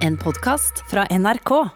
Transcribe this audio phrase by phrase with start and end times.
[0.00, 1.68] En podkast fra NRK.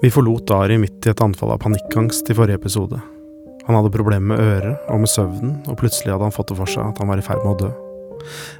[0.00, 3.00] Vi forlot Ari midt i et anfall av panikkangst i forrige episode.
[3.66, 6.68] Han hadde problemer med øret og med søvnen, og plutselig hadde han fått det for
[6.68, 7.72] seg at han var i ferd med å dø.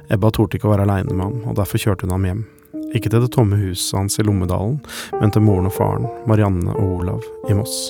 [0.09, 2.43] Ebba torde ikke å være aleine med ham, og derfor kjørte hun ham hjem.
[2.97, 4.81] Ikke til det tomme huset hans i Lommedalen,
[5.21, 7.89] men til moren og faren, Marianne og Olav, i Moss.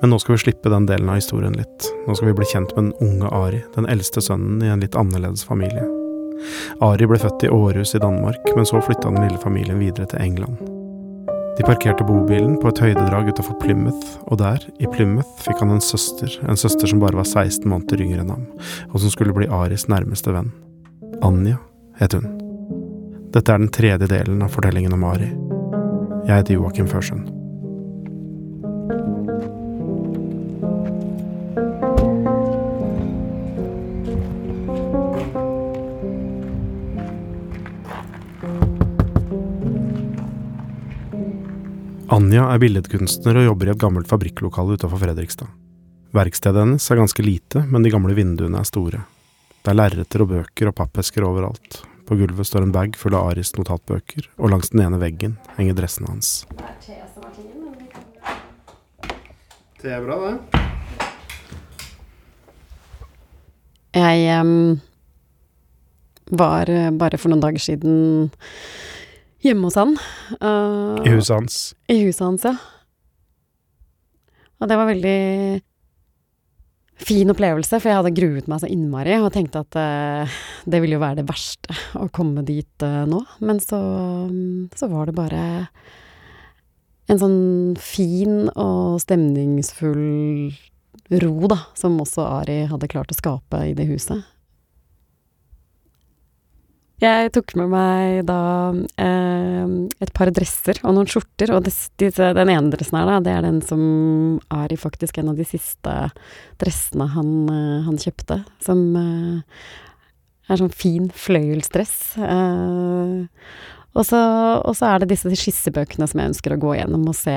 [0.00, 1.88] Men nå skal vi slippe den delen av historien litt.
[2.06, 4.96] Nå skal vi bli kjent med den unge Ari, den eldste sønnen i en litt
[4.98, 5.84] annerledes familie.
[6.84, 10.20] Ari ble født i Århus i Danmark, men så flytta den lille familien videre til
[10.20, 10.60] England.
[11.56, 15.80] De parkerte bobilen på et høydedrag utafor Plymouth, og der, i Plymouth, fikk han en
[15.80, 18.44] søster, en søster som bare var 16 måneder yngre enn ham,
[18.90, 20.52] og som skulle bli Aris nærmeste venn.
[21.24, 21.56] Anja
[21.96, 22.28] het hun.
[23.32, 25.32] Dette er den tredje delen av fortellingen om Ari.
[26.26, 27.35] Jeg heter Joakim Førsund.
[42.06, 45.48] Anja er billedkunstner og jobber i et gammelt fabrikklokale utenfor Fredrikstad.
[46.14, 49.00] Verkstedet hennes er ganske lite, men de gamle vinduene er store.
[49.58, 51.80] Det er lerreter og bøker og pappesker overalt.
[52.06, 55.74] På gulvet står en bag full av Aris notatbøker, og langs den ene veggen henger
[55.80, 56.46] dressene hans.
[59.82, 60.62] Det er bra, det.
[63.98, 64.78] Jeg um,
[66.30, 68.30] var eh, bare for noen dager siden
[69.50, 69.94] hjemme hos han.
[70.40, 71.60] Uh, I huset hans.
[71.92, 72.56] I huset hans, ja.
[74.56, 75.18] Og det var veldig
[77.06, 80.96] fin opplevelse, for jeg hadde gruet meg så innmari og tenkte at uh, det ville
[80.96, 83.20] jo være det verste å komme dit uh, nå.
[83.44, 83.80] Men så,
[84.30, 85.42] um, så var det bare
[87.06, 90.50] en sånn fin og stemningsfull
[91.22, 94.24] ro, da, som også Ari hadde klart å skape i det huset.
[96.96, 98.38] Jeg tok med meg da
[98.72, 103.34] eh, et par dresser og noen skjorter, og disse, den ene dressen her, da, det
[103.34, 103.82] er den som
[104.48, 105.96] er faktisk en av de siste
[106.62, 109.60] dressene han, eh, han kjøpte, som eh,
[110.48, 111.98] er sånn fin fløyelsdress.
[112.16, 113.20] Eh,
[113.92, 114.22] og, så,
[114.64, 117.36] og så er det disse skissebøkene som jeg ønsker å gå gjennom og se.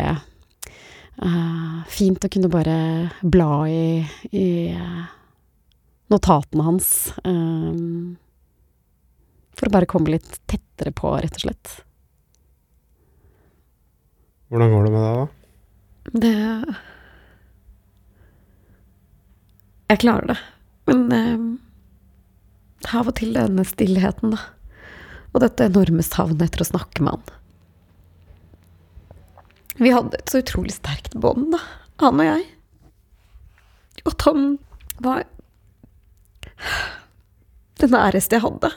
[1.20, 2.80] Eh, fint å kunne bare
[3.28, 3.84] bla i,
[4.32, 5.06] i eh,
[6.16, 6.90] notatene hans.
[7.28, 8.26] eh,
[9.60, 11.74] for å bare komme litt tettere på, rett og slett.
[14.50, 15.26] Hvordan går det med deg, da?
[16.10, 16.36] Det
[19.90, 20.38] Jeg klarer det.
[20.90, 24.42] Men eh, av og til denne stillheten, da.
[25.34, 27.26] Og dette enorme savnet etter å snakke med han.
[29.80, 31.62] Vi hadde et så utrolig sterkt bånd, da.
[32.06, 32.46] Han og jeg.
[34.06, 34.58] Og Tom han
[35.00, 35.24] var
[37.80, 38.72] det næreste jeg hadde.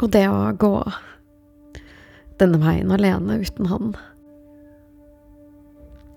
[0.00, 0.74] Og det å gå
[2.40, 3.92] denne veien alene uten han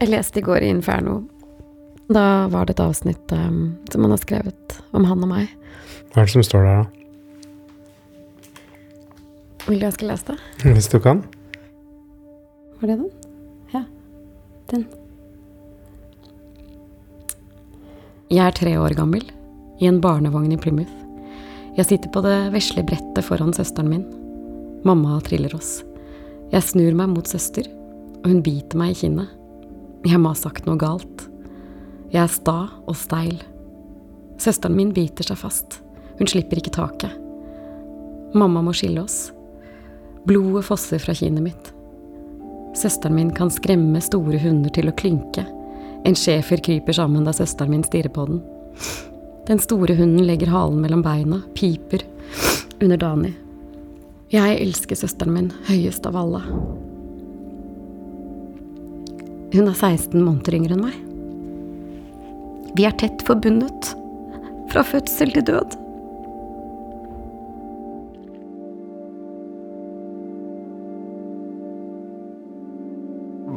[0.02, 1.22] Jeg leste i går i Inferno.
[2.12, 5.50] Da var det et avsnitt um, som han har skrevet om han og meg.
[6.12, 6.86] Hva er det som står der, da?
[9.66, 10.38] Vil du jeg skal lese det?
[10.75, 11.24] Hvis du kan?
[12.81, 13.09] Var det den?
[13.74, 13.81] Ja.
[14.69, 14.86] Den.
[18.30, 19.25] Jeg er tre år gammel,
[19.81, 21.04] i en barnevogn i Plymouth.
[21.75, 24.06] Jeg sitter på det vesle brettet foran søsteren min.
[24.88, 25.81] Mamma triller oss.
[26.53, 27.68] Jeg snur meg mot søster,
[28.22, 29.34] og hun biter meg i kinnet.
[30.08, 31.25] Jeg må ha sagt noe galt.
[32.13, 33.41] Jeg er sta og steil.
[34.40, 35.81] Søsteren min biter seg fast.
[36.16, 37.12] Hun slipper ikke taket.
[38.36, 39.34] Mamma må skille oss.
[40.25, 41.72] Blodet fosser fra kinnet mitt.
[42.75, 45.44] Søsteren min kan skremme store hunder til å klynke.
[46.07, 48.44] En schæfer kryper sammen da søsteren min stirrer på den.
[49.45, 52.01] Den store hunden legger halen mellom beina, piper
[52.81, 53.29] under Dani.
[54.33, 56.41] Jeg elsker søsteren min høyest av alle.
[59.53, 60.97] Hun er 16 måneder yngre enn meg.
[62.75, 63.94] Vi er tett forbundet.
[64.74, 65.75] Fra fødsel til død.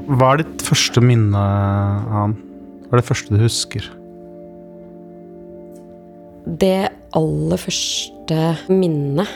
[0.08, 1.46] Hva er ditt første minne
[2.12, 2.36] han?
[2.84, 3.88] Hva er det første du husker?
[6.48, 8.38] Det aller første
[8.72, 9.28] minnet,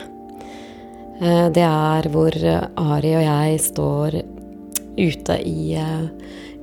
[1.20, 4.17] eh, det er hvor Ari og jeg står
[4.97, 6.09] ute i eh,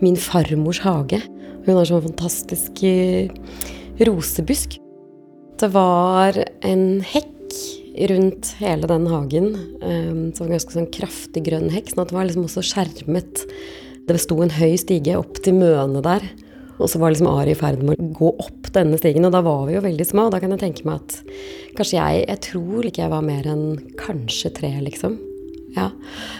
[0.01, 1.21] min farmors hage.
[1.67, 3.29] Hun har sånn fantastisk eh,
[4.07, 4.79] rosebusk.
[5.59, 7.35] Det var en hekk
[8.09, 9.51] rundt hele den hagen.
[9.83, 13.45] eh, Så var ganske sånn kraftig grønn hekk, sånn at det var liksom også skjermet
[14.09, 16.23] Det sto en høy stige opp til mønet der.
[16.79, 19.41] Og så var liksom Ari i ferd med å gå opp denne stigen, og da
[19.43, 20.27] var vi jo veldig små.
[20.27, 21.17] Og da kan jeg tenke meg at
[21.75, 23.65] kanskje jeg Jeg tror ikke jeg var mer enn
[23.99, 25.19] kanskje tre, liksom.
[25.75, 25.89] Ja.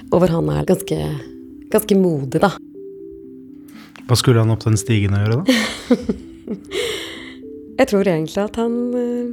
[0.10, 0.98] Og hvor han er ganske,
[1.74, 2.54] ganske modig, da.
[4.10, 5.44] Hva skulle han opp den stigen å gjøre, da?
[7.80, 9.28] Jeg tror egentlig at han øh,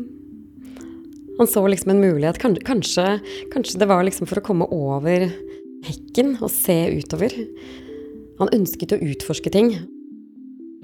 [1.41, 2.39] Han så liksom en mulighet.
[2.41, 3.19] Kanskje,
[3.53, 5.27] kanskje det var liksom for å komme over
[5.85, 7.35] hekken og se utover.
[8.39, 9.75] Han ønsket å utforske ting.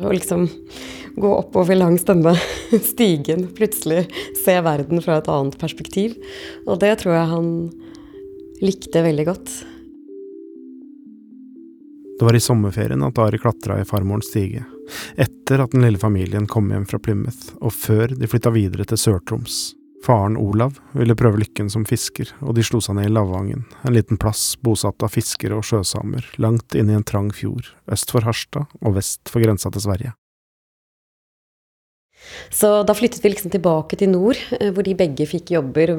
[0.03, 0.47] Og liksom
[1.17, 2.35] gå oppover langs denne
[2.93, 4.07] stigen, plutselig
[4.45, 6.17] se verden fra et annet perspektiv.
[6.67, 7.53] Og det tror jeg han
[8.63, 9.53] likte veldig godt.
[12.19, 14.63] Det var i sommerferien at Ari klatra i farmorens stige,
[15.19, 19.01] etter at den lille familien kom hjem fra Plymouth, og før de flytta videre til
[19.01, 19.57] Sør-Troms.
[20.03, 23.95] Faren Olav ville prøve lykken som fisker, og de slo seg ned i Lavangen, en
[23.95, 28.27] liten plass bosatt av fiskere og sjøsamer, langt inne i en trang fjord, øst for
[28.27, 30.17] Harstad og vest for grensa til Sverige.
[32.51, 35.95] Så da flyttet vi liksom tilbake til nord, eh, hvor de begge fikk jobber.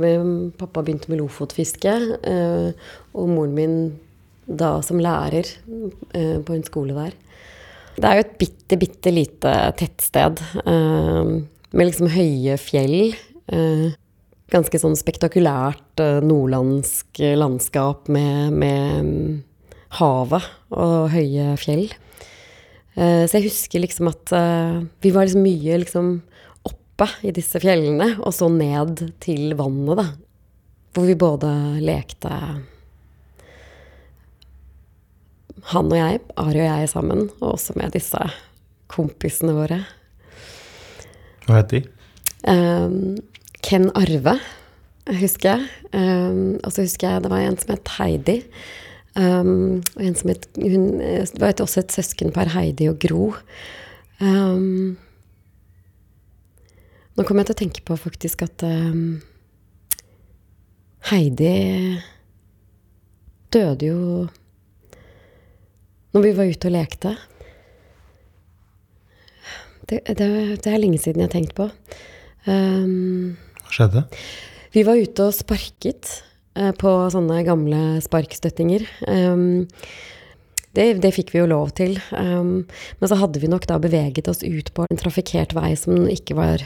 [0.60, 3.76] Pappa begynte med lofotfiske, eh, og moren min
[4.48, 7.16] da som lærer eh, på en skole der.
[7.96, 13.14] Det er jo et bitte, bitte lite tettsted med liksom høye fjell
[13.52, 13.92] Eh,
[14.54, 19.32] ganske sånn spektakulært eh, nordlandsk landskap med, med mm,
[20.00, 21.88] havet og høye fjell.
[22.96, 24.36] Eh, så jeg husker liksom at
[25.04, 26.14] vi var liksom mye liksom
[26.70, 30.08] oppe i disse fjellene, og så ned til vannet, da.
[30.94, 31.50] Hvor vi både
[31.82, 32.30] lekte
[35.72, 38.20] Han og jeg, Ari og jeg sammen, og også med disse
[38.92, 39.80] kompisene våre.
[41.48, 41.82] Hva het de?
[42.44, 43.16] Um,
[43.64, 44.38] Ken Arve,
[45.20, 45.68] husker jeg.
[45.94, 48.42] Um, og så husker jeg det var en som het Heidi.
[49.16, 53.34] Um, og en som het hun, Det var også et søskenpar, Heidi og Gro.
[54.20, 54.98] Um,
[57.16, 59.22] nå kommer jeg til å tenke på faktisk at um,
[61.12, 62.00] Heidi
[63.54, 64.00] døde jo
[66.14, 67.14] når vi var ute og lekte.
[69.90, 70.28] Det, det,
[70.64, 71.70] det er lenge siden jeg har tenkt på.
[72.46, 73.23] Um,
[73.74, 74.06] skjedde?
[74.74, 76.10] Vi var ute og sparket
[76.58, 78.86] eh, på sånne gamle sparkstøttinger.
[79.06, 79.70] Um,
[80.74, 82.00] det, det, fikk vi jo lov til.
[82.10, 82.64] Um,
[82.98, 86.38] men så hadde vi nok da beveget oss ut på en trafikkert vei som ikke
[86.40, 86.66] var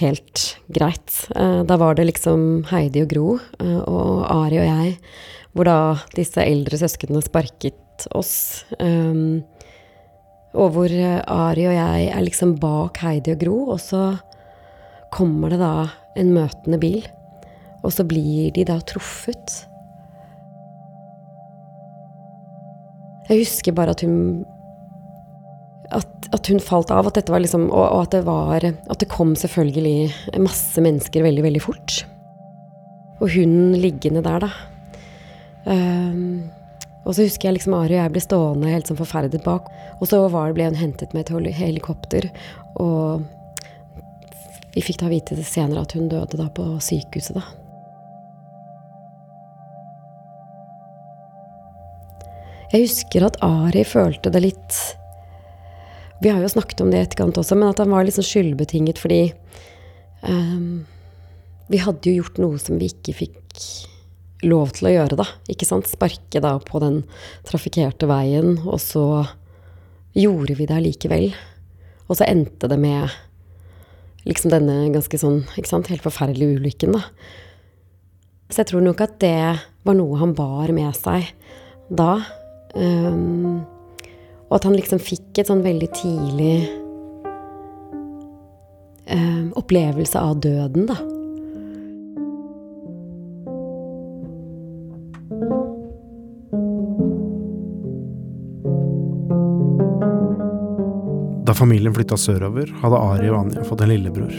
[0.00, 0.44] helt
[0.74, 1.14] greit.
[1.36, 4.96] Uh, da var det liksom Heidi og Gro uh, og Ari og jeg,
[5.54, 5.78] hvor da
[6.18, 8.64] disse eldre søsknene sparket oss.
[8.82, 9.44] Um,
[10.58, 14.16] og hvor Ari og jeg er liksom bak Heidi og Gro, og så
[15.14, 15.88] kommer det da
[16.18, 17.06] en møtende bil,
[17.82, 19.64] og så blir de da truffet.
[23.28, 24.44] Jeg husker bare at hun
[25.94, 28.98] at, at, hun falt av, at dette var liksom, og, og, at det var At
[29.00, 32.02] det kom selvfølgelig masse mennesker veldig, veldig fort.
[33.22, 34.50] Og hun liggende der, da.
[35.64, 36.50] Um,
[37.08, 39.70] og så husker jeg liksom Ari og jeg ble stående helt sånn forferdet bak.
[39.96, 42.28] Og så var, ble hun hentet med et helikopter.
[42.76, 43.24] Og
[44.74, 47.46] vi fikk da vite senere at hun døde da på sykehuset, da.
[52.68, 54.78] Jeg husker at Ari følte det litt
[56.20, 59.00] Vi har jo snakket om det i etterkant også, men at han var sånn skyldbetinget
[59.00, 59.22] fordi
[60.28, 60.84] um,
[61.72, 63.62] Vi hadde jo gjort noe som vi ikke fikk
[64.46, 65.24] lov til å gjøre, da.
[65.50, 65.88] Ikke sant?
[65.90, 67.00] Sparke da på den
[67.48, 69.24] trafikkerte veien, og så
[70.14, 71.26] gjorde vi det allikevel.
[72.06, 73.10] Og så endte det med
[74.28, 77.04] liksom denne ganske sånn ikke sant, helt forferdelige ulykken, da.
[78.48, 81.26] Så jeg tror nok at det var noe han bar med seg
[81.88, 82.18] da.
[82.76, 83.64] Um,
[84.48, 86.54] og at han liksom fikk et sånn veldig tidlig
[89.12, 91.17] um, opplevelse av døden, da.
[101.58, 104.34] Familien flytta sørover, hadde Ari og Anja fått en lillebror.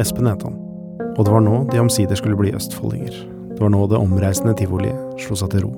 [0.00, 0.56] Espen het han.
[1.12, 3.12] Og det var nå de omsider skulle bli østfoldinger.
[3.52, 5.72] Det var nå det omreisende tivoliet slo seg til ro.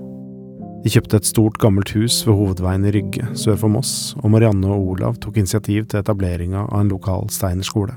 [0.85, 4.69] De kjøpte et stort, gammelt hus ved hovedveien i Rygge sør for Moss, og Marianne
[4.71, 7.97] og Olav tok initiativ til etableringa av en lokal steinerskole.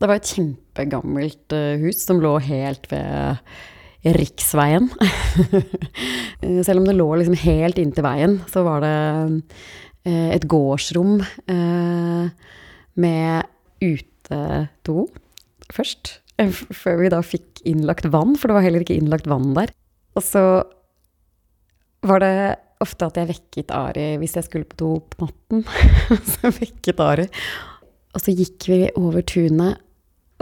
[0.00, 4.90] Det var et kjempegammelt eh, hus som lå helt ved riksveien.
[6.66, 8.96] Selv om det lå liksom helt inntil veien, så var det
[10.04, 12.28] et gårdsrom eh,
[13.00, 13.46] med
[13.84, 15.06] utedo
[15.72, 16.18] først.
[16.40, 19.72] Eh, før vi da fikk innlagt vann, for det var heller ikke innlagt vann der.
[20.14, 20.44] Og så
[22.04, 22.34] var det
[22.84, 25.64] ofte at jeg vekket Ari hvis jeg skulle på do på natten.
[26.34, 27.28] så vekket Ari.
[28.14, 29.80] Og så gikk vi over tunet,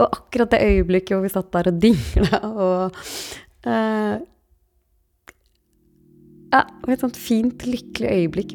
[0.01, 3.01] og akkurat det øyeblikket hvor vi satt der og dingla og
[3.69, 4.15] uh,
[6.53, 8.51] Ja, et sånt fint, lykkelig øyeblikk.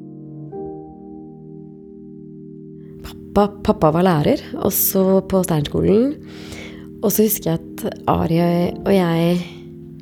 [3.38, 6.08] Pappa, pappa var lærer, også på Steinskolen.
[7.04, 8.38] Og så husker jeg at Ari
[8.80, 9.36] og jeg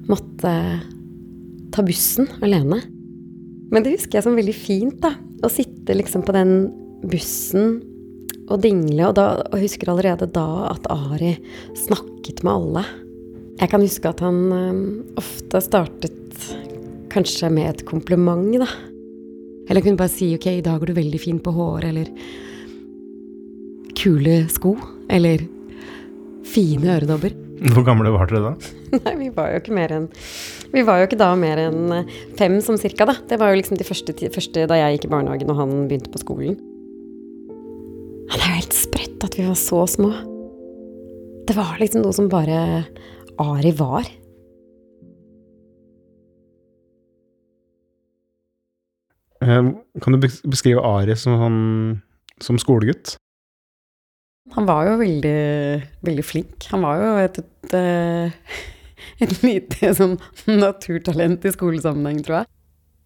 [0.08, 0.52] måtte
[1.74, 2.78] ta bussen alene.
[3.68, 5.10] Men det husker jeg som veldig fint, da.
[5.44, 6.54] Å sitte liksom på den
[7.04, 7.76] bussen
[8.46, 9.10] og dingle.
[9.10, 11.34] Og, da, og husker allerede da at Ari
[11.82, 12.86] snakket med alle.
[13.60, 14.82] Jeg kan huske at han um,
[15.20, 16.48] ofte startet
[17.12, 18.72] kanskje med et kompliment, da.
[19.68, 22.45] Eller kunne bare si ok, i dag er du veldig fin på håret, eller
[24.06, 24.76] kule sko,
[25.10, 25.42] eller
[26.46, 27.34] fine øredobber.
[27.72, 28.52] Hvor gamle var dere da?
[29.02, 30.06] Nei, vi var jo ikke mer enn
[30.70, 33.16] Vi var jo ikke da mer enn eh, fem som cirka, da.
[33.26, 36.12] Det var jo liksom de første, første da jeg gikk i barnehagen og han begynte
[36.12, 36.58] på skolen.
[38.26, 40.12] Det er jo helt sprøtt at vi var så små.
[41.48, 42.60] Det var liksom noe som bare
[43.42, 44.06] Ari var.
[49.42, 49.70] Eh,
[50.02, 51.62] kan du beskrive Ari som, han,
[52.44, 53.16] som skolegutt?
[54.54, 55.38] Han var jo veldig,
[56.06, 56.68] veldig flink.
[56.70, 58.58] Han var jo et, et, eh,
[59.26, 60.14] et lite sånn
[60.48, 62.50] naturtalent i skolesammenheng, tror jeg.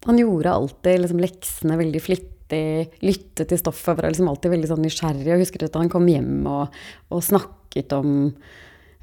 [0.07, 2.63] Han gjorde alltid liksom, leksene veldig flittig,
[3.05, 5.27] lyttet til stoffet, var liksom alltid veldig sånn nysgjerrig.
[5.29, 6.79] Jeg husker at han kom hjem og,
[7.13, 8.15] og snakket om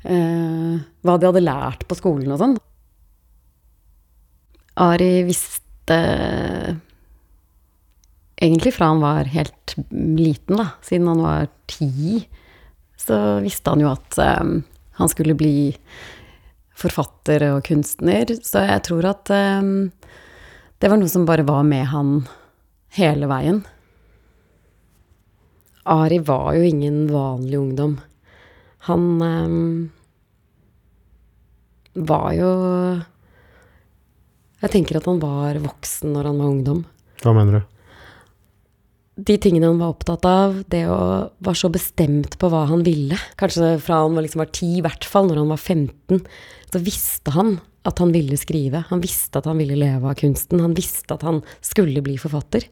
[0.04, 0.74] eh,
[1.06, 2.58] hva de hadde lært på skolen og sånn.
[4.78, 5.98] Ari visste
[8.40, 12.28] egentlig fra han var helt liten, da, siden han var ti,
[12.96, 14.62] så visste han jo at um,
[14.98, 15.72] han skulle bli
[16.78, 18.30] forfatter og kunstner.
[18.42, 19.90] Så jeg tror at um,
[20.78, 22.20] det var noe som bare var med han
[22.98, 23.62] hele veien.
[25.88, 27.96] Ari var jo ingen vanlig ungdom.
[28.86, 29.88] Han um,
[31.98, 32.50] var jo
[34.58, 36.84] Jeg tenker at han var voksen når han var ungdom.
[37.22, 37.77] Hva mener du?
[39.18, 40.98] De tingene han var opptatt av, det å
[41.42, 43.18] var så bestemt på hva han ville.
[43.40, 46.20] Kanskje fra han liksom var ti, i hvert fall, når han var 15,
[46.70, 47.56] så visste han
[47.88, 48.84] at han ville skrive.
[48.92, 50.62] Han visste at han ville leve av kunsten.
[50.62, 52.68] Han visste at han skulle bli forfatter.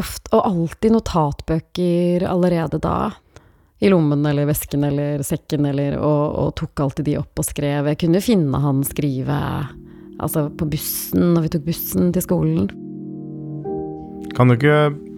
[0.00, 3.10] Ofte, og alltid notatbøker allerede da.
[3.80, 7.92] I lommen eller vesken eller sekken, eller, og, og, tok alltid de opp og skrev.
[7.92, 9.36] Jeg kunne finne han skrive
[10.20, 12.72] altså på bussen, når vi tok bussen til skolen.
[14.36, 15.09] Kan du ikke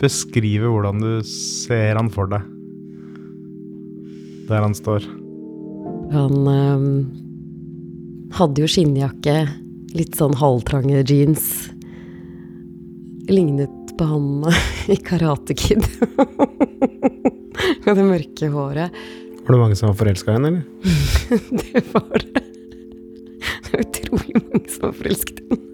[0.00, 2.46] beskrive hvordan du ser han for deg
[4.50, 5.04] der han står?
[6.10, 6.86] Han øh,
[8.34, 9.36] hadde jo skinnjakke,
[9.94, 11.46] litt sånn halvtrange jeans.
[13.30, 14.48] Lignet på han
[14.94, 15.86] i Karate Kid.
[17.86, 19.00] Med det mørke håret.
[19.40, 20.64] Var det mange som var forelska i henne, eller?
[21.62, 22.44] det var det.
[23.70, 25.66] Det er utrolig mange som var forelsket i henne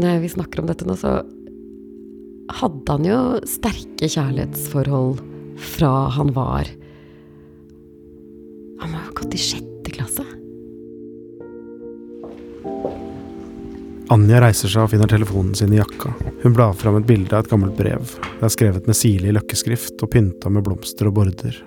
[0.00, 1.20] når vi snakker om dette nå, så
[2.60, 5.20] hadde han jo sterke kjærlighetsforhold
[5.76, 6.70] fra han var
[8.80, 10.24] Han må ha gått i sjette klasse.
[14.10, 16.14] Anja reiser seg og finner telefonen sin i jakka.
[16.40, 18.16] Hun blar fram et bilde av et gammelt brev.
[18.40, 21.60] Det er skrevet med sirlig løkkeskrift og pynta med blomster og border.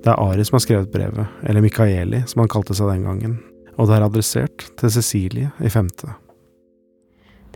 [0.00, 3.36] Det er Ari som har skrevet brevet, eller Mikaeli, som han kalte seg den gangen,
[3.76, 6.16] og det er adressert til Cecilie i femte.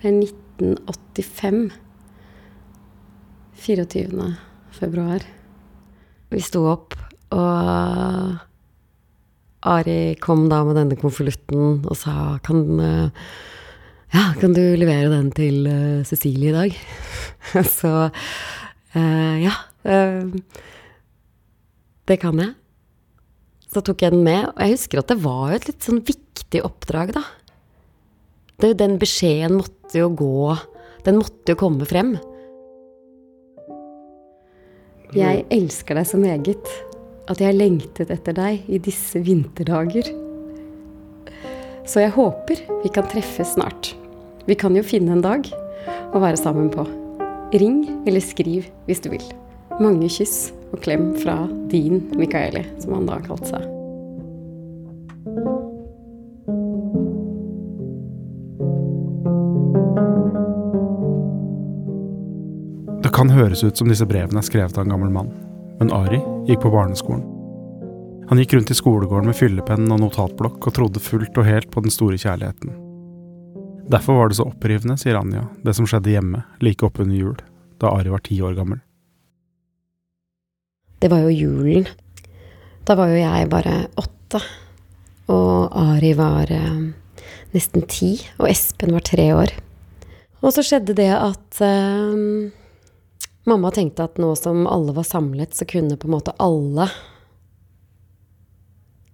[0.00, 1.58] Det er 1985.
[3.60, 4.28] 24.
[4.72, 5.24] februar.
[6.32, 6.94] Vi sto opp,
[7.36, 8.38] og
[9.68, 12.62] Ari kom da med denne konvolutten og sa kan,
[14.14, 16.78] ja, kan du levere den til eh, Cecilie i dag?
[17.78, 19.52] Så uh, ja.
[19.84, 20.32] Uh,
[22.08, 22.56] det kan jeg.
[23.70, 26.64] Så tok jeg den med, og jeg husker at det var et litt sånn viktig
[26.66, 27.22] oppdrag, da.
[28.60, 30.56] Det, den beskjeden måtte jo gå
[31.06, 32.18] Den måtte jo komme frem.
[35.16, 36.68] Jeg elsker deg så meget
[37.30, 40.06] at jeg lengtet etter deg i disse vinterdager.
[41.88, 43.94] Så jeg håper vi kan treffes snart.
[44.46, 45.48] Vi kan jo finne en dag
[46.12, 46.84] å være sammen på.
[47.56, 49.26] Ring eller skriv hvis du vil.
[49.80, 53.79] Mange kyss og klem fra din Mikaeli, som han da kalte seg.
[63.20, 65.26] Kan høres ut som disse brevene er skrevet av en gammel mann,
[65.76, 67.20] men Ari gikk på barneskolen.
[68.30, 71.82] Han gikk rundt i skolegården med fyllepenn og notatblokk og trodde fullt og helt på
[71.84, 72.70] den store kjærligheten.
[73.92, 77.34] Derfor var det så opprivende, sier Anja, det som skjedde hjemme, like oppunder jul,
[77.82, 78.78] da Ari var ti år gammel.
[81.04, 81.90] Det var jo julen.
[82.88, 84.40] Da var jo jeg bare åtte.
[85.34, 86.80] Og Ari var eh,
[87.52, 89.52] nesten ti, og Espen var tre år.
[90.40, 92.56] Og så skjedde det at eh,
[93.48, 96.88] mamma tenkte at nå som alle var samlet, så kunne på en måte alle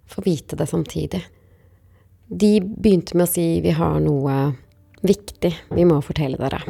[0.06, 1.23] få vite det samtidig.
[2.26, 4.37] De begynte med å si vi har noe
[5.06, 6.62] viktig vi må fortelle dere.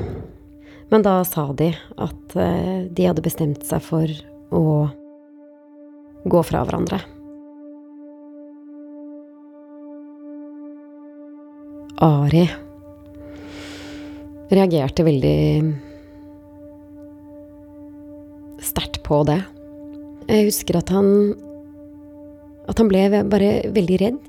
[0.91, 4.11] Men da sa de at eh, de hadde bestemt seg for
[4.55, 4.65] å
[6.27, 7.01] gå fra hverandre.
[12.05, 12.45] Ari
[14.53, 15.39] reagerte veldig
[18.67, 19.41] sterkt på det.
[20.27, 21.37] Jeg husker at han
[22.67, 24.23] at han ble bare veldig redd.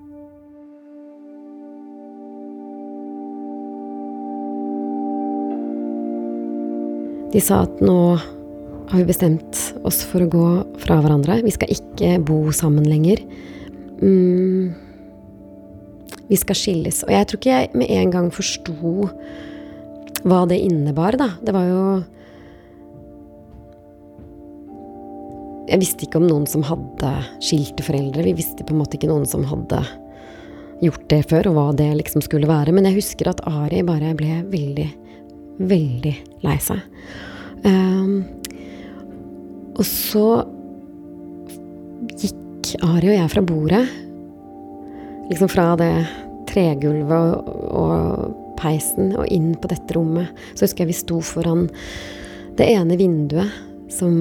[7.34, 7.98] De sa at nå
[8.88, 10.48] har vi bestemt oss for å gå
[10.80, 11.42] fra hverandre.
[11.44, 13.20] Vi skal ikke bo sammen lenger.
[14.00, 14.72] Mm.
[16.28, 17.02] Vi skal skilles.
[17.08, 18.78] Og jeg tror ikke jeg med en gang forsto
[20.28, 21.34] hva det innebar, da.
[21.44, 21.84] Det var jo
[25.68, 27.10] Jeg visste ikke om noen som hadde
[27.44, 28.24] skilte foreldre.
[28.24, 29.82] Vi visste på en måte ikke noen som hadde
[30.84, 32.74] gjort det før, og hva det liksom skulle være.
[32.76, 34.88] Men jeg husker at Ari bare ble veldig,
[35.68, 36.14] veldig
[36.46, 36.80] lei seg.
[37.66, 38.22] Um,
[39.76, 40.28] og så
[42.16, 43.84] gikk Ari og jeg fra bordet.
[45.28, 45.92] Liksom fra det
[46.48, 50.32] tregulvet og, og peisen og inn på dette rommet.
[50.56, 51.68] Så husker jeg vi sto foran
[52.58, 53.52] det ene vinduet
[53.94, 54.16] som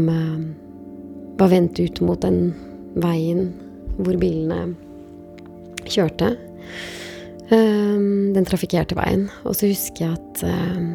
[1.37, 2.55] um, var vendt ut mot den
[2.97, 3.53] veien
[3.97, 4.75] hvor bilene
[5.87, 6.37] kjørte.
[7.51, 9.29] Um, den trafikkerte veien.
[9.45, 10.89] Og så husker jeg at um,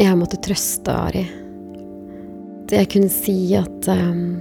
[0.00, 1.24] jeg måtte trøste Ari.
[2.70, 4.40] Jeg kunne si at um,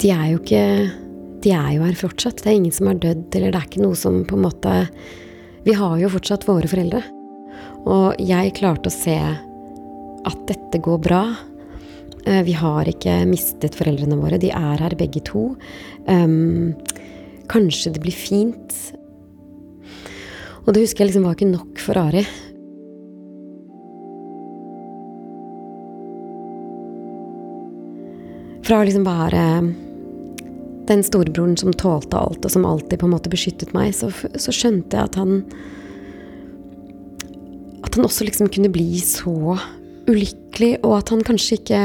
[0.00, 0.64] De er jo ikke
[1.40, 2.42] De er jo her fortsatt.
[2.42, 4.74] Det er ingen som er dødd, eller det er ikke noe som på en måte
[5.64, 7.00] Vi har jo fortsatt våre foreldre.
[7.88, 9.16] Og jeg klarte å se
[10.28, 11.22] at dette går bra.
[12.26, 14.40] Uh, vi har ikke mistet foreldrene våre.
[14.40, 15.54] De er her begge to.
[16.06, 16.74] Um,
[17.50, 18.76] kanskje det blir fint.
[20.66, 22.24] Og det husker jeg liksom var ikke nok for Ari.
[28.66, 29.44] Fra å liksom være
[30.90, 34.54] den storebroren som tålte alt, og som alltid på en måte beskyttet meg, så, så
[34.54, 35.44] skjønte jeg at han
[37.80, 39.56] At han også liksom kunne bli så
[40.10, 41.82] ulykkelig, og at han kanskje ikke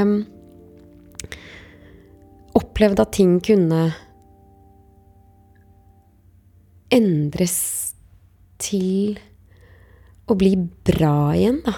[2.55, 3.81] opplevde at ting kunne
[6.93, 7.57] endres
[8.61, 9.17] til
[10.25, 10.55] å bli
[10.87, 11.75] bra igjen, da.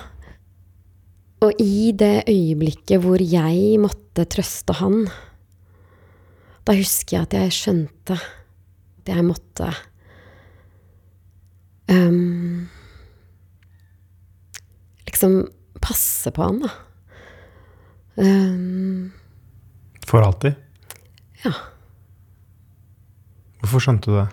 [1.46, 5.04] Og i det øyeblikket hvor jeg måtte trøste han,
[6.66, 9.70] da husker jeg at jeg skjønte at jeg måtte
[11.94, 12.66] um,
[15.08, 15.38] Liksom
[15.88, 16.72] passe på han, da.
[18.18, 19.12] Um,
[20.08, 20.56] For alltid?
[21.46, 21.54] ja.
[23.62, 24.28] Hvorfor skjønte du det?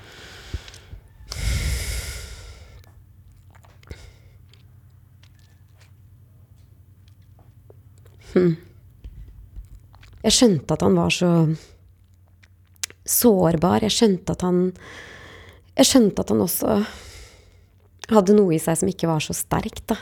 [10.25, 11.31] Jeg skjønte at han var så
[13.05, 13.85] sårbar.
[13.85, 14.61] Jeg skjønte at han
[15.75, 16.75] Jeg skjønte at han også
[18.14, 19.97] hadde noe i seg som ikke var så sterkt, da.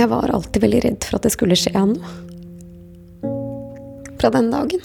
[0.00, 2.00] Jeg var alltid veldig redd for at det skulle skje noe.
[4.16, 4.80] Fra den dagen.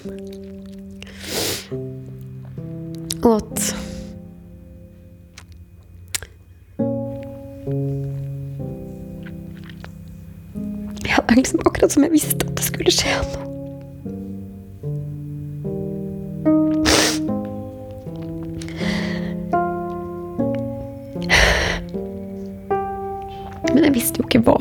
[3.23, 3.75] Og at
[11.05, 13.43] Ja, det er liksom akkurat som jeg visste at det skulle skje noe.
[23.71, 24.59] Men jeg visste jo ikke hva.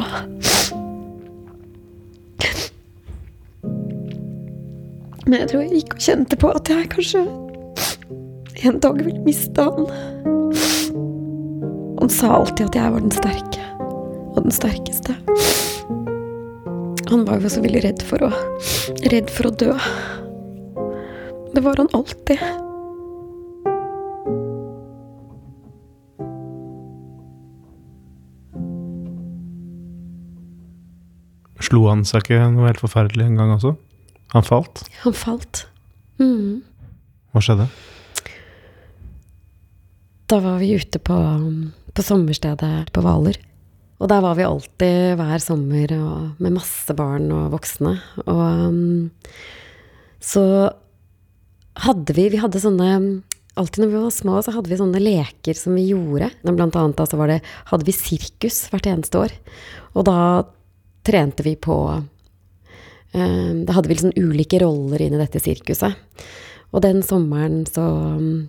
[5.25, 7.25] Men jeg tror jeg gikk og kjente på at jeg kanskje
[8.65, 9.87] en dag ville miste han.
[12.01, 13.65] Han sa alltid at jeg var den sterke.
[14.35, 15.17] Og den sterkeste.
[17.11, 18.31] Han var jo så veldig redd for å
[19.13, 19.73] Redd for å dø.
[21.55, 22.41] Det var han alltid.
[31.65, 33.77] Slo han seg ikke noe helt forferdelig en gang også?
[34.35, 34.83] Han falt?
[35.05, 35.64] Han falt.
[36.18, 36.62] Mm.
[37.35, 37.68] Hva skjedde?
[40.31, 41.16] Da var vi ute på,
[41.94, 43.38] på sommerstedet på Hvaler.
[44.03, 47.94] Og der var vi alltid hver sommer og, med masse barn og voksne.
[48.25, 49.12] Og um,
[50.18, 50.42] så
[51.85, 52.90] hadde vi Vi hadde sånne
[53.55, 56.27] Alltid når vi var små, så hadde vi sånne leker som vi gjorde.
[56.42, 57.37] Blant annet da, så var det,
[57.70, 59.35] hadde vi sirkus hvert eneste år.
[59.94, 60.16] Og da
[61.07, 61.77] trente vi på
[63.14, 65.94] um, Da hadde vi liksom ulike roller inn i dette sirkuset.
[66.74, 67.85] Og den sommeren så
[68.18, 68.48] um,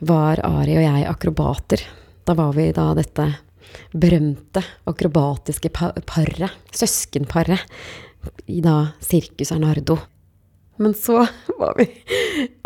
[0.00, 1.84] var Ari og jeg akrobater.
[2.26, 3.30] Da var vi da dette
[3.96, 7.62] berømte akrobatiske paret, søskenparet,
[8.50, 9.98] i da Sirkus Arnardo.
[10.82, 11.22] Men så
[11.60, 11.86] var vi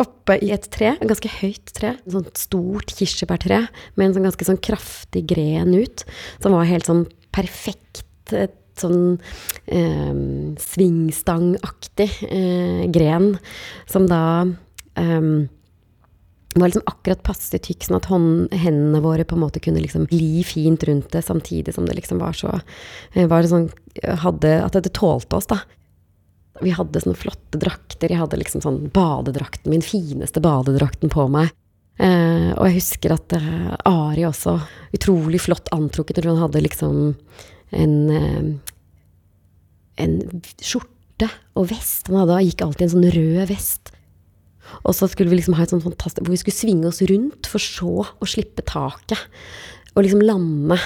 [0.01, 3.65] oppe i et tre, et ganske høyt tre, et sånt stort kirsebærtre
[3.97, 6.05] med en sånn ganske sånn kraftig gren ut,
[6.43, 8.05] som var helt sånn perfekt,
[8.71, 9.19] et sånn
[9.67, 10.21] eh,
[10.65, 13.35] svingstangaktig eh, gren,
[13.91, 14.23] som da
[14.99, 15.33] eh,
[16.55, 20.09] var liksom akkurat passe tykk, sånn at hånd, hendene våre på en måte kunne liksom
[20.11, 22.57] gli fint rundt det, samtidig som det liksom var så
[23.15, 23.69] eh, var sånn,
[24.25, 25.61] hadde, At det tålte oss, da.
[26.61, 28.11] Vi hadde sånne flotte drakter.
[28.11, 31.55] Jeg hadde liksom sånn badedrakten, min fineste badedrakten på meg.
[32.01, 34.57] Eh, og jeg husker at eh, Ari også,
[34.97, 36.21] utrolig flott antrukket.
[36.21, 37.01] når han hadde liksom
[37.77, 38.51] en eh,
[40.01, 40.15] en
[40.57, 41.29] skjorte
[41.59, 42.09] og vest.
[42.09, 43.91] Han hadde, gikk alltid i en sånn rød vest
[44.85, 47.49] og så skulle vi liksom ha et sånt fantastisk Hvor vi skulle svinge oss rundt,
[47.51, 49.19] for så å slippe taket.
[49.95, 50.79] Og liksom lande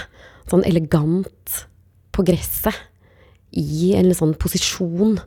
[0.51, 1.59] sånn elegant
[2.14, 2.77] på gresset.
[3.55, 5.18] I en sånn posisjon.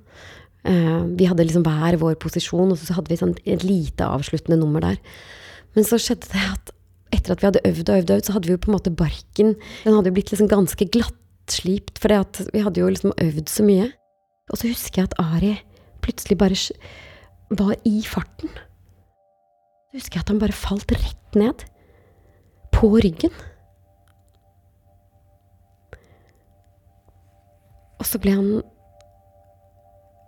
[0.67, 4.60] Uh, vi hadde liksom hver vår posisjon, og så hadde vi sånn et lite avsluttende
[4.60, 4.98] nummer der.
[5.78, 6.74] Men så skjedde det at
[7.15, 8.76] etter at vi hadde øvd og øvd, og øvd så hadde vi jo på en
[8.76, 9.54] måte barken
[9.86, 10.88] Den hadde jo blitt liksom ganske
[11.48, 12.10] glattslipt, for
[12.54, 13.92] vi hadde jo liksom øvd så mye.
[14.52, 15.58] Og så husker jeg at Ari
[16.02, 16.56] plutselig bare
[17.50, 18.50] var i farten.
[19.90, 21.64] Så husker jeg at han bare falt rett ned.
[22.72, 23.32] På ryggen.
[28.00, 28.62] Og så ble han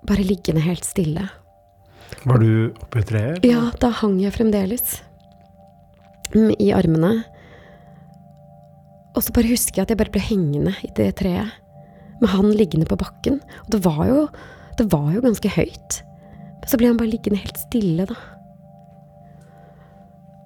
[0.07, 1.27] bare liggende helt stille.
[2.25, 3.45] Var du oppe i treet?
[3.45, 5.01] Ja, da hang jeg fremdeles
[6.33, 7.23] i armene.
[9.19, 11.51] Og så bare husker jeg at jeg bare ble hengende i det treet.
[12.21, 13.41] Med han liggende på bakken.
[13.65, 14.21] Og det var jo,
[14.79, 15.97] det var jo ganske høyt.
[16.61, 18.15] Men Så ble han bare liggende helt stille, da.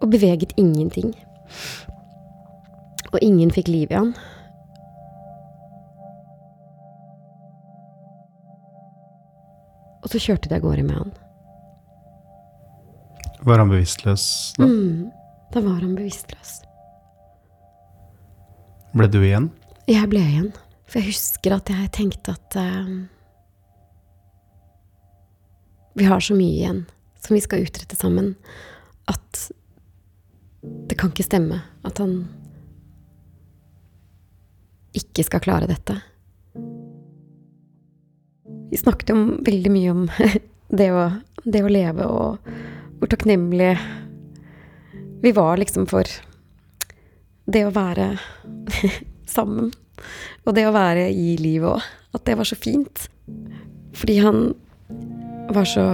[0.01, 1.13] Og beveget ingenting.
[3.13, 4.15] Og ingen fikk liv i han.
[10.01, 11.15] Og så kjørte de av gårde med han.
[13.45, 14.65] Var han bevisstløs da?
[14.65, 15.09] Mm,
[15.53, 16.63] da var han bevisstløs.
[18.93, 19.49] Ble du igjen?
[19.89, 20.51] Jeg ble igjen.
[20.85, 22.91] For jeg husker at jeg tenkte at uh,
[25.97, 26.83] vi har så mye igjen
[27.23, 28.33] som vi skal utrette sammen,
[29.09, 29.47] at
[30.61, 32.27] det kan ikke stemme at han
[34.93, 35.95] ikke skal klare dette.
[38.69, 40.03] Vi snakket jo veldig mye om
[40.81, 41.07] det å,
[41.43, 42.53] det å leve, og
[42.99, 43.79] hvor takknemlige
[45.23, 46.05] vi var liksom for
[47.45, 48.13] det å være
[49.35, 49.71] sammen.
[50.43, 51.89] Og det å være i livet òg.
[52.13, 53.07] At det var så fint.
[53.97, 54.45] Fordi han
[55.53, 55.85] var så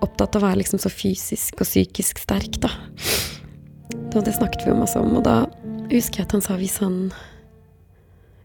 [0.00, 2.70] opptatt av å være liksom så fysisk og psykisk sterk, da.
[4.10, 5.42] Og det snakket vi masse om, og da
[5.90, 7.10] husker jeg at han sa hvis han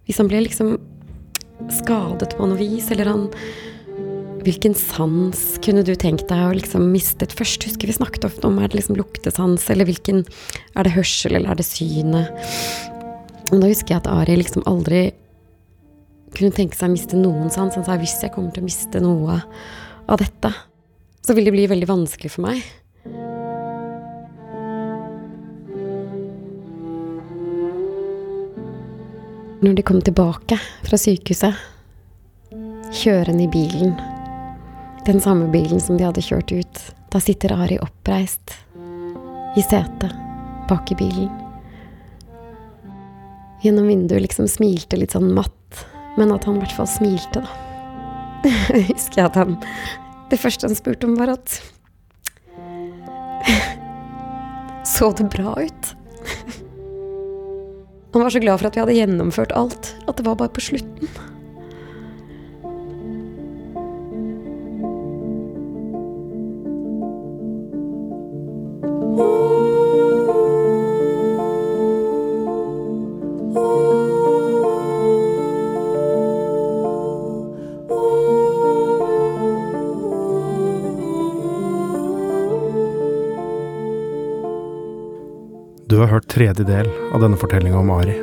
[0.05, 0.75] Hvis han ble liksom
[1.73, 3.23] skadet på noe vis, eller han
[4.45, 7.63] Hvilken sans kunne du tenkt deg å liksom mistet først?
[7.65, 10.21] Husker vi snakket ofte om er det liksom luktesans, eller hvilken
[10.77, 12.29] Er det hørsel, eller er det synet?
[13.49, 15.07] Og da husker jeg at Ari liksom aldri
[16.35, 17.73] kunne tenke seg å miste noen sans.
[17.73, 19.41] Han sa hvis jeg kommer til å miste noe
[20.05, 20.53] av dette,
[21.25, 22.61] så vil det bli veldig vanskelig for meg.
[29.65, 31.55] Når de kom tilbake fra sykehuset,
[32.93, 33.95] kjørende i bilen,
[35.05, 36.79] den samme bilen som de hadde kjørt ut,
[37.13, 38.55] da sitter Ari oppreist
[39.55, 40.13] i setet
[40.69, 41.29] bak i bilen.
[43.61, 45.85] Gjennom vinduet liksom smilte litt sånn matt,
[46.17, 47.61] men at han i hvert fall smilte, da.
[48.75, 49.55] Jeg husker at han
[50.29, 51.55] Det første han spurte om, var at
[54.95, 55.95] Så det bra ut?
[58.15, 60.61] Han var så glad for at vi hadde gjennomført alt, at det var bare på
[60.63, 61.09] slutten.
[86.35, 88.15] Tredje del av denne fortellinga om Ari.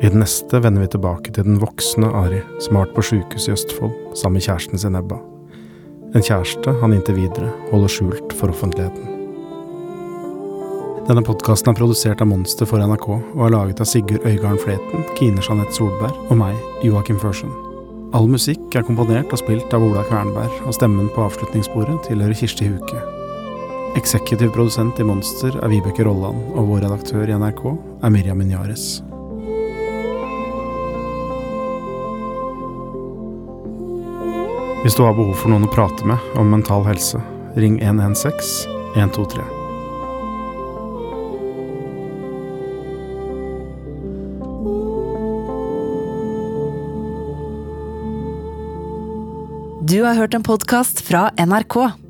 [0.00, 3.50] I den neste vender vi tilbake til den voksne Ari som har vært på sjukehuset
[3.50, 5.18] i Østfold sammen med kjæresten sin Ebba.
[6.16, 9.04] En kjæreste han inntil videre holder skjult for offentligheten.
[11.10, 15.04] Denne podkasten er produsert av Monster for NRK og er laget av Sigurd Øygarden Fleten,
[15.20, 16.56] Kine Jeanette Solberg og meg,
[16.86, 17.52] Joakim Førsen.
[18.16, 22.72] All musikk er komponert og spilt av Ola Kvernberg, og stemmen på avslutningssporet tilhører Kirsti
[22.72, 23.19] Huke.
[23.96, 27.62] Eksekutiv produsent i Monster er Vibeke Rolland, og vår redaktør i NRK
[28.06, 29.00] er Miriam Minyares.
[34.84, 37.18] Hvis du har behov for noen å prate med om mental helse,
[37.58, 39.42] ring 116 123.
[49.90, 52.09] Du har hørt en podkast fra NRK.